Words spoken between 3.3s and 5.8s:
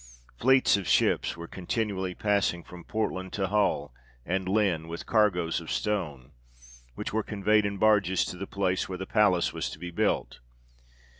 to Hull and Lynn with cargos of